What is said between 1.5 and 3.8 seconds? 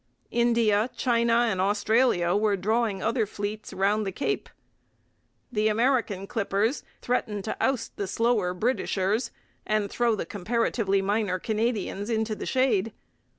Australia were drawing other fleets